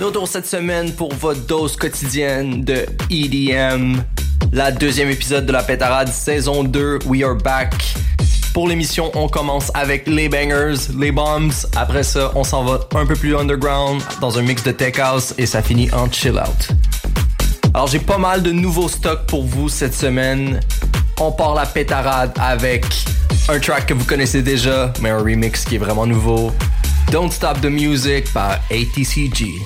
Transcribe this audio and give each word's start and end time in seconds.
De 0.00 0.06
retour 0.06 0.26
cette 0.26 0.46
semaine 0.46 0.94
pour 0.94 1.12
votre 1.12 1.40
dose 1.40 1.76
quotidienne 1.76 2.64
de 2.64 2.86
EDM. 3.10 3.98
La 4.50 4.72
deuxième 4.72 5.10
épisode 5.10 5.44
de 5.44 5.52
la 5.52 5.62
Pétarade 5.62 6.08
saison 6.08 6.64
2, 6.64 7.00
We 7.04 7.22
Are 7.22 7.34
Back. 7.34 7.74
Pour 8.54 8.66
l'émission, 8.66 9.10
on 9.14 9.28
commence 9.28 9.70
avec 9.74 10.06
les 10.06 10.30
bangers, 10.30 10.90
les 10.98 11.12
bombs. 11.12 11.52
Après 11.76 12.02
ça, 12.02 12.32
on 12.34 12.44
s'en 12.44 12.64
va 12.64 12.80
un 12.94 13.04
peu 13.04 13.14
plus 13.14 13.36
underground 13.36 14.00
dans 14.22 14.38
un 14.38 14.42
mix 14.42 14.62
de 14.62 14.70
tech 14.70 14.98
house 14.98 15.34
et 15.36 15.44
ça 15.44 15.60
finit 15.60 15.92
en 15.92 16.10
chill 16.10 16.38
out. 16.38 16.68
Alors 17.74 17.86
j'ai 17.86 17.98
pas 17.98 18.16
mal 18.16 18.42
de 18.42 18.52
nouveaux 18.52 18.88
stocks 18.88 19.26
pour 19.26 19.44
vous 19.44 19.68
cette 19.68 19.94
semaine. 19.94 20.60
On 21.20 21.30
part 21.30 21.54
la 21.54 21.66
pétarade 21.66 22.32
avec 22.40 22.86
un 23.50 23.58
track 23.58 23.84
que 23.84 23.92
vous 23.92 24.06
connaissez 24.06 24.40
déjà, 24.40 24.94
mais 25.02 25.10
un 25.10 25.18
remix 25.18 25.62
qui 25.66 25.74
est 25.74 25.78
vraiment 25.78 26.06
nouveau. 26.06 26.52
Don't 27.10 27.32
Stop 27.32 27.60
the 27.60 27.70
Music 27.70 28.32
par 28.32 28.60
ATCG. 28.70 29.60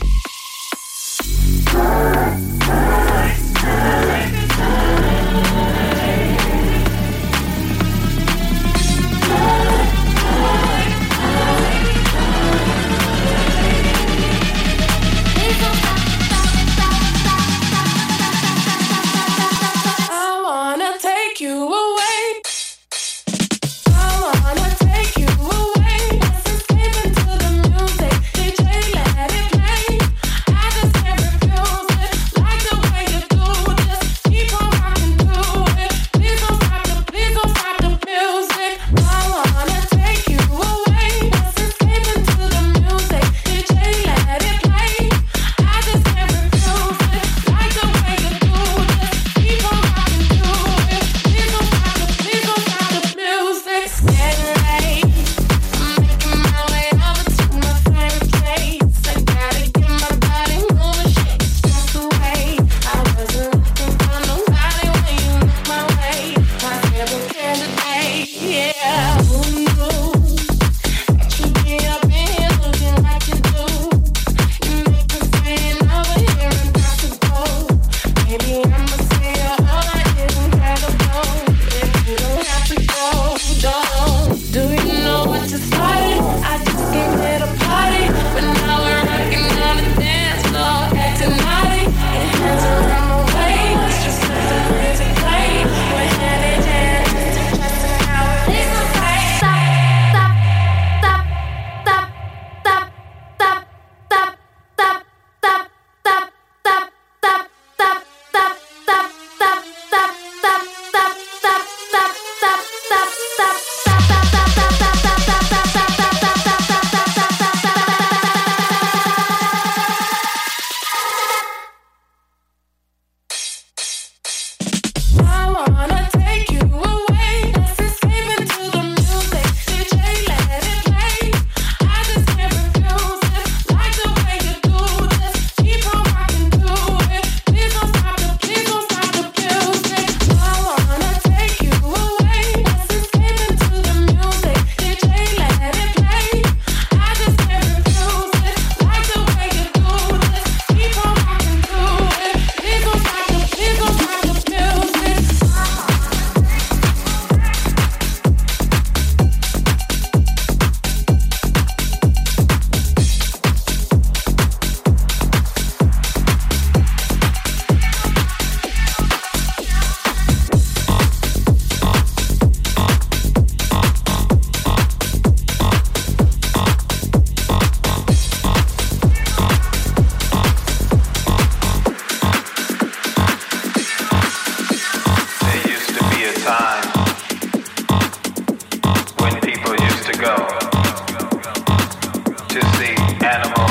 animal. 193.34 193.63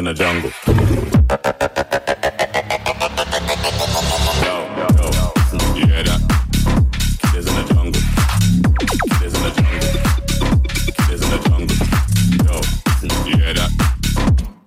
In 0.00 0.06
the 0.06 0.14
jungle. 0.14 0.50
Yo, 4.42 4.56
yo? 4.88 5.30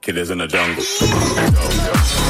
Kid 0.02 0.18
is 0.18 0.30
in 0.30 0.38
the 0.38 0.48
jungle. 0.48 0.84
Kid 0.84 0.98
is 1.88 2.23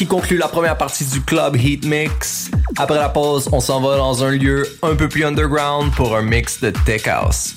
qui 0.00 0.06
conclut 0.06 0.38
la 0.38 0.48
première 0.48 0.78
partie 0.78 1.04
du 1.04 1.20
club 1.20 1.56
Heat 1.56 1.84
Mix. 1.84 2.50
Après 2.78 2.96
la 2.96 3.10
pause, 3.10 3.50
on 3.52 3.60
s'en 3.60 3.82
va 3.82 3.98
dans 3.98 4.24
un 4.24 4.30
lieu 4.30 4.66
un 4.82 4.94
peu 4.94 5.10
plus 5.10 5.26
underground 5.26 5.92
pour 5.92 6.16
un 6.16 6.22
mix 6.22 6.58
de 6.62 6.70
Tech 6.86 7.06
House. 7.06 7.56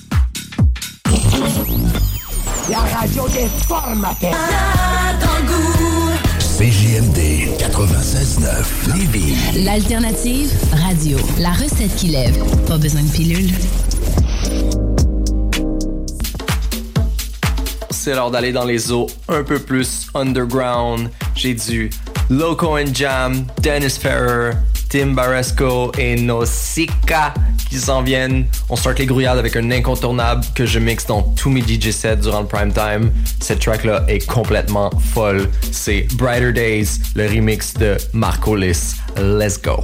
La 2.69 2.79
radio 2.79 3.29
des 3.29 3.47
formateurs. 3.65 4.35
CJMD 6.57 7.47
96.9 7.59 8.97
Lévis. 8.97 9.63
L'alternative 9.63 10.51
radio. 10.73 11.17
La 11.39 11.51
recette 11.51 11.95
qui 11.95 12.07
lève. 12.07 12.43
Pas 12.67 12.77
besoin 12.77 13.03
de 13.03 13.09
pilule. 13.09 13.51
C'est 17.89 18.15
l'heure 18.15 18.31
d'aller 18.31 18.51
dans 18.51 18.65
les 18.65 18.91
eaux 18.91 19.07
un 19.29 19.43
peu 19.43 19.59
plus 19.59 20.07
underground. 20.13 21.09
J'ai 21.35 21.53
du 21.53 21.89
Loco 22.37 22.77
and 22.77 22.95
Jam, 22.95 23.45
Dennis 23.61 23.95
Ferrer, 23.95 24.55
Tim 24.89 25.13
Baresco 25.13 25.91
et 25.99 26.15
Nausicaa 26.15 27.33
qui 27.69 27.77
s'en 27.77 28.01
viennent. 28.01 28.45
On 28.69 28.75
start 28.75 28.97
les 28.97 29.05
grouillades 29.05 29.37
avec 29.37 29.55
un 29.55 29.69
incontournable 29.69 30.43
que 30.55 30.65
je 30.65 30.79
mixe 30.79 31.05
dans 31.05 31.21
tous 31.21 31.51
mes 31.51 31.61
DJ 31.61 31.91
sets 31.91 32.17
durant 32.17 32.41
le 32.41 32.47
prime 32.47 32.73
time. 32.73 33.11
Cette 33.39 33.59
track-là 33.59 34.03
est 34.07 34.25
complètement 34.25 34.89
folle. 35.13 35.47
C'est 35.71 36.07
Brighter 36.15 36.53
Days, 36.53 36.99
le 37.15 37.27
remix 37.27 37.75
de 37.75 37.97
Marco 38.13 38.55
Liss. 38.55 38.95
Let's 39.15 39.61
go. 39.61 39.83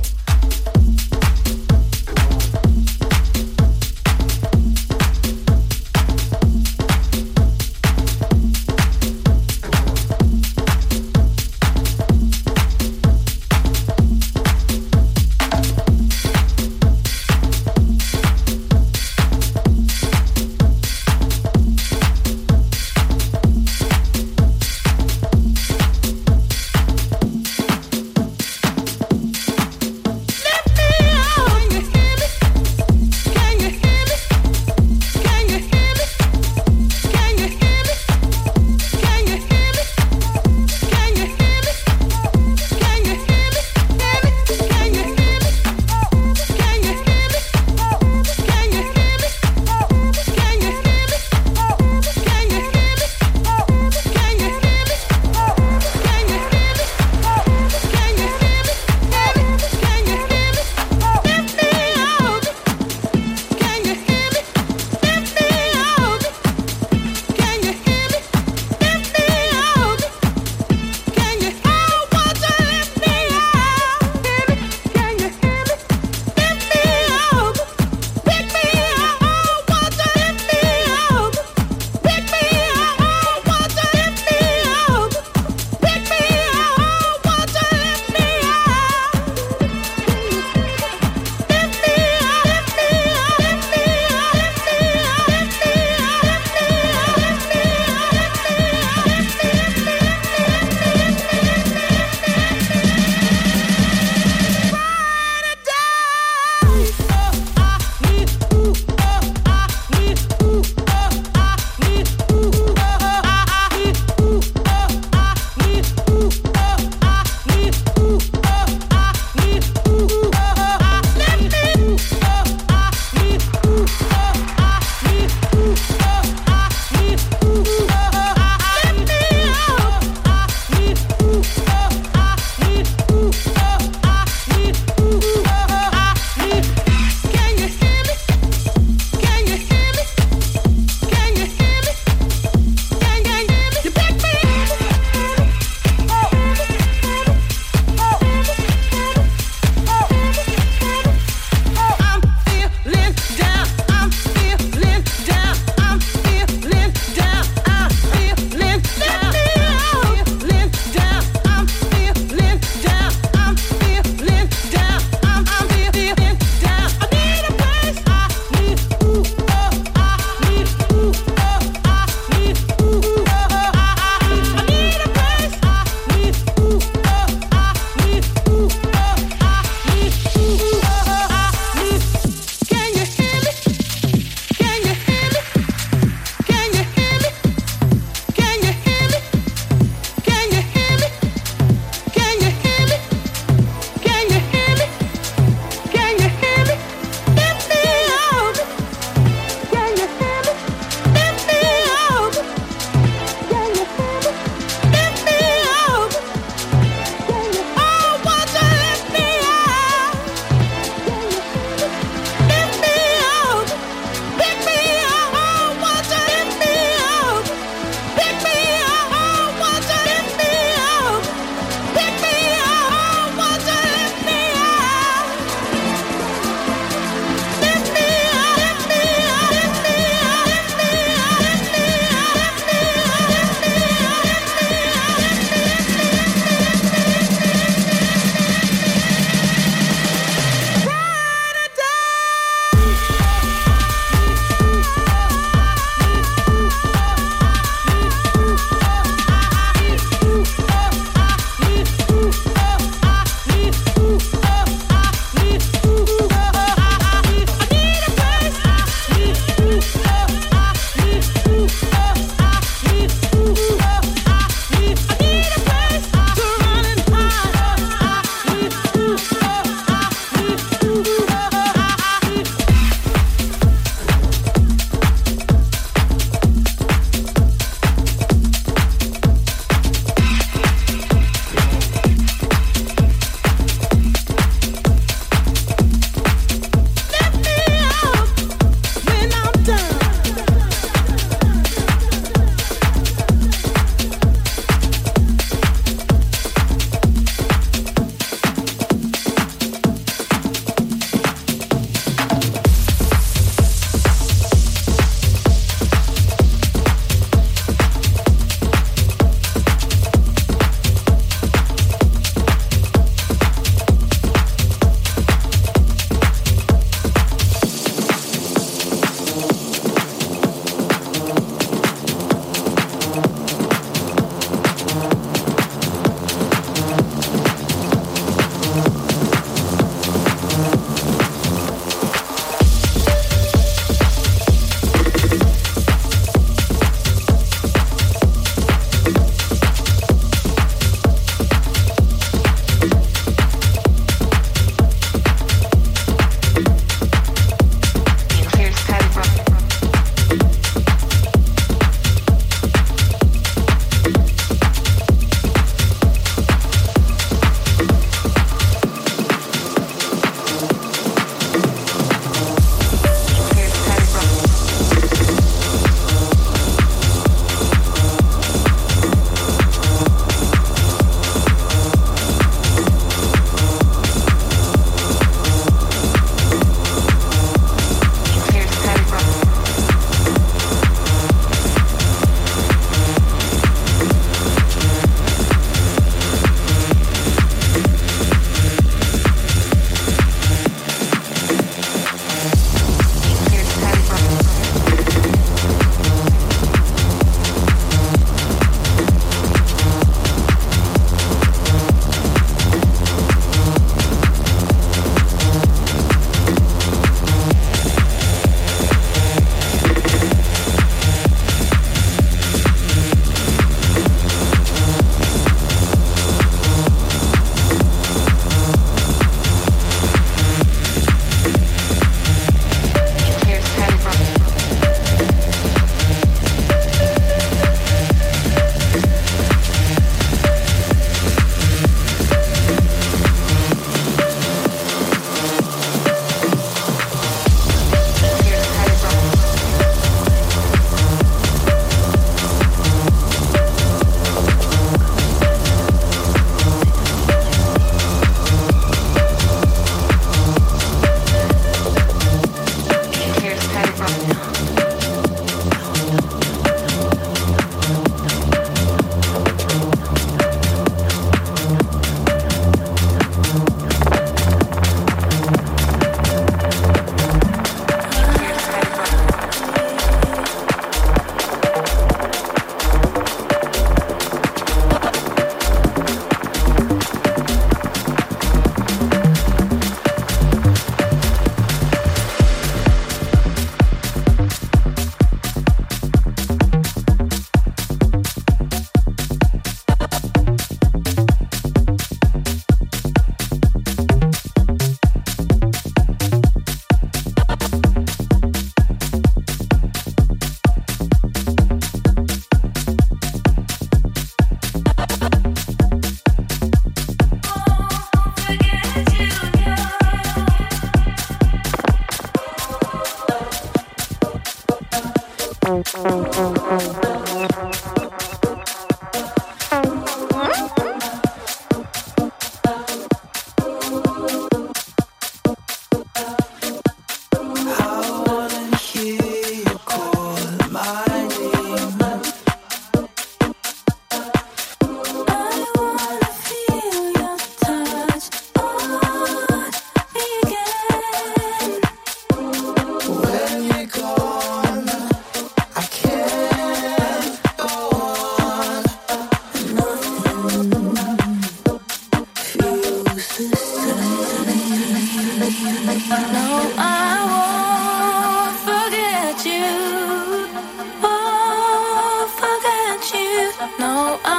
know. 563.89 564.38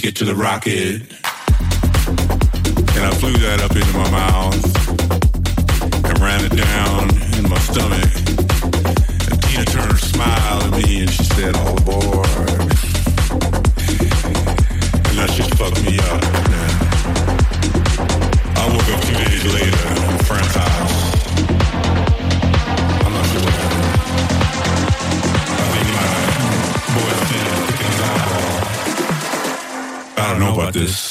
ticket 0.00 0.14
to 0.14 0.24
the 0.24 0.34
rocket. 0.34 1.02
And 2.94 3.04
I 3.04 3.10
flew 3.18 3.32
that 3.32 3.60
up 3.64 3.74
into 3.74 3.92
my 3.98 4.08
mouth 4.12 4.54
and 6.04 6.18
ran 6.20 6.44
it 6.44 6.54
down 6.54 7.10
in 7.36 7.50
my 7.50 7.58
stomach. 7.58 8.12
And 9.28 9.42
Tina 9.42 9.64
Turner 9.64 9.98
smiled 9.98 10.62
at 10.62 10.70
me 10.70 11.00
and 11.00 11.10
she 11.10 11.24
said, 11.24 11.56
oh, 11.56 11.66
All 11.66 11.76
aboard. 11.78 12.28
And 15.08 15.18
that 15.18 15.30
just 15.34 15.52
fucked 15.58 15.82
me 15.82 15.98
up, 15.98 16.22
man. 16.46 16.72
I 18.54 18.68
woke 18.70 18.88
up 18.94 19.00
two 19.02 19.16
days 19.24 19.44
later. 19.52 19.77
Gottes. 30.70 31.07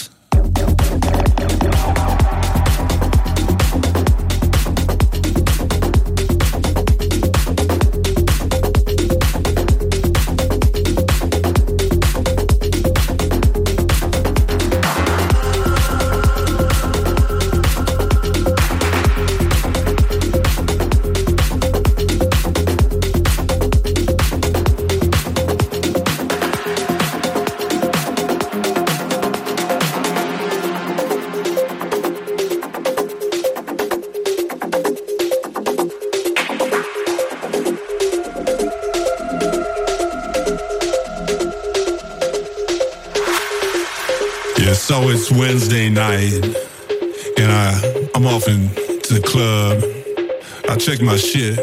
Check 50.88 51.02
my 51.02 51.18
shit, 51.18 51.60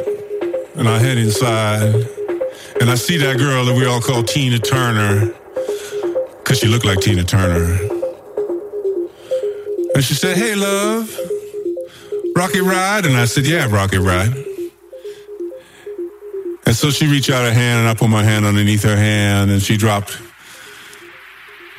and 0.76 0.86
I 0.86 0.98
head 0.98 1.16
inside, 1.16 1.94
and 2.78 2.90
I 2.90 2.94
see 2.94 3.16
that 3.16 3.38
girl 3.38 3.64
that 3.64 3.74
we 3.74 3.86
all 3.86 4.02
call 4.02 4.22
Tina 4.22 4.58
Turner, 4.58 5.32
cause 6.44 6.58
she 6.58 6.66
looked 6.66 6.84
like 6.84 7.00
Tina 7.00 7.24
Turner. 7.24 7.72
And 9.94 10.04
she 10.04 10.12
said, 10.12 10.36
"Hey, 10.36 10.54
love, 10.54 11.08
Rocket 12.36 12.64
Ride," 12.64 13.06
and 13.06 13.16
I 13.16 13.24
said, 13.24 13.46
"Yeah, 13.46 13.66
Rocket 13.70 14.00
Ride." 14.00 14.34
And 16.66 16.76
so 16.76 16.90
she 16.90 17.06
reached 17.06 17.30
out 17.30 17.46
her 17.46 17.54
hand, 17.54 17.80
and 17.80 17.88
I 17.88 17.94
put 17.94 18.10
my 18.10 18.22
hand 18.22 18.44
underneath 18.44 18.82
her 18.82 18.96
hand, 18.96 19.50
and 19.50 19.62
she 19.62 19.78
dropped 19.78 20.18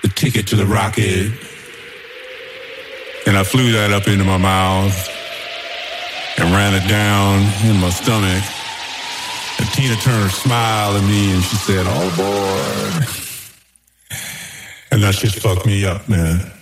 the 0.01 0.09
ticket 0.09 0.47
to 0.47 0.55
the 0.55 0.65
rocket. 0.65 1.31
And 3.27 3.37
I 3.37 3.43
flew 3.43 3.71
that 3.73 3.91
up 3.91 4.07
into 4.07 4.23
my 4.23 4.37
mouth 4.37 5.14
ran 6.55 6.73
it 6.73 6.87
down 6.87 7.41
in 7.69 7.79
my 7.81 7.89
stomach. 7.89 8.43
And 9.59 9.69
Tina 9.73 9.95
Turner 9.97 10.29
smiled 10.29 10.95
at 10.95 11.03
me 11.03 11.33
and 11.33 11.43
she 11.43 11.55
said, 11.57 11.85
oh, 11.85 11.91
All 11.91 12.07
aboard. 12.13 13.07
And 14.91 15.03
that 15.03 15.15
shit 15.15 15.33
fucked 15.33 15.65
me 15.65 15.85
up, 15.85 16.07
man. 16.07 16.54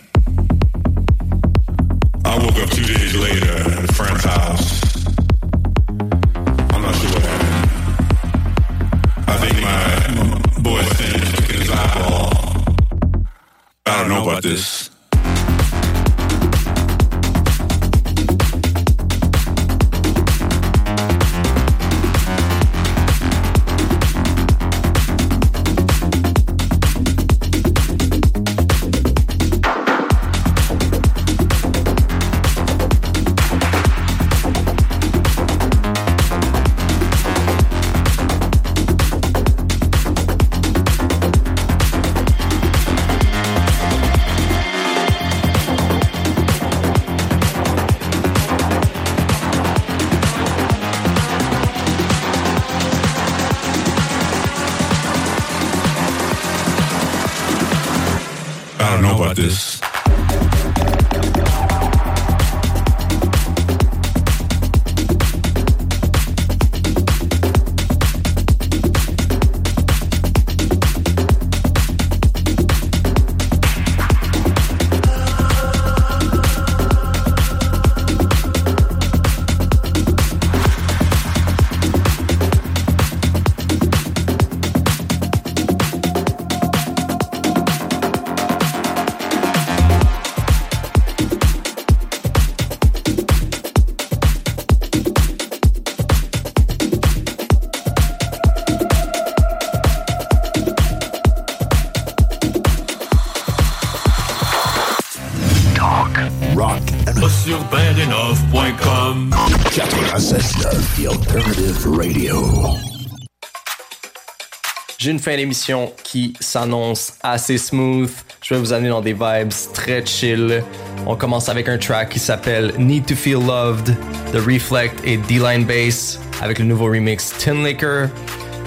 Fin 115.23 115.37
d'émission 115.37 115.93
qui 116.03 116.33
s'annonce 116.41 117.13
assez 117.23 117.57
smooth. 117.57 118.11
Je 118.41 118.53
vais 118.53 118.59
vous 118.59 118.73
amener 118.73 118.89
dans 118.89 118.99
des 118.99 119.13
vibes 119.13 119.53
très 119.73 120.05
chill. 120.05 120.61
On 121.07 121.15
commence 121.15 121.47
avec 121.47 121.69
un 121.69 121.77
track 121.77 122.09
qui 122.09 122.19
s'appelle 122.19 122.73
Need 122.77 123.05
to 123.05 123.15
Feel 123.15 123.39
Loved 123.45 123.95
de 124.33 124.39
Reflect 124.39 124.99
et 125.05 125.15
D-Line 125.15 125.63
Bass 125.63 126.19
avec 126.41 126.59
le 126.59 126.65
nouveau 126.65 126.85
remix 126.85 127.33
Tin 127.37 127.63
Liquor. 127.63 128.07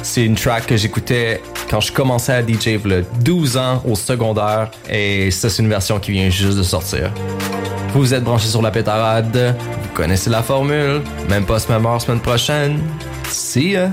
C'est 0.03 0.25
une 0.25 0.35
track 0.35 0.67
que 0.67 0.77
j'écoutais 0.79 1.43
quand 1.69 1.81
je 1.81 1.93
commençais 1.93 2.33
à 2.33 2.41
DJ 2.41 2.69
a 2.69 3.03
12 3.21 3.57
ans 3.59 3.83
au 3.87 3.95
secondaire 3.95 4.71
et 4.89 5.31
ça 5.31 5.51
c'est 5.51 5.63
une 5.63 5.69
version 5.69 5.99
qui 5.99 6.13
vient 6.13 6.31
juste 6.31 6.57
de 6.57 6.63
sortir. 6.63 7.13
Vous 7.93 8.15
êtes 8.15 8.25
branchés 8.25 8.49
sur 8.49 8.63
la 8.63 8.71
pétarade, 8.71 9.55
vous 9.83 9.95
connaissez 9.95 10.31
la 10.31 10.43
formule, 10.43 11.03
même 11.29 11.45
pas 11.45 11.59
ce 11.59 11.71
même 11.71 11.85
heure 11.85 12.01
semaine 12.01 12.21
prochaine. 12.21 12.81
See 13.29 13.73
ya! 13.73 13.91